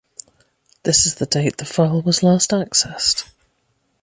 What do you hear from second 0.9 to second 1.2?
is